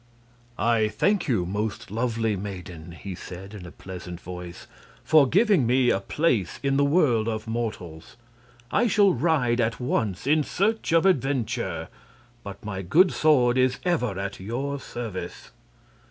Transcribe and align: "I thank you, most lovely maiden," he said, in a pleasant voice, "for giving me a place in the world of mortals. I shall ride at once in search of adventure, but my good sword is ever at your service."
"I 0.57 0.87
thank 0.87 1.27
you, 1.27 1.45
most 1.45 1.91
lovely 1.91 2.35
maiden," 2.35 2.93
he 2.93 3.13
said, 3.13 3.53
in 3.53 3.67
a 3.67 3.71
pleasant 3.71 4.19
voice, 4.19 4.65
"for 5.03 5.29
giving 5.29 5.67
me 5.67 5.91
a 5.91 5.99
place 5.99 6.59
in 6.63 6.75
the 6.75 6.83
world 6.83 7.27
of 7.27 7.45
mortals. 7.47 8.17
I 8.71 8.87
shall 8.87 9.13
ride 9.13 9.61
at 9.61 9.79
once 9.79 10.25
in 10.25 10.41
search 10.43 10.91
of 10.91 11.05
adventure, 11.05 11.87
but 12.43 12.65
my 12.65 12.81
good 12.81 13.11
sword 13.11 13.59
is 13.59 13.77
ever 13.85 14.17
at 14.17 14.39
your 14.39 14.79
service." 14.79 15.51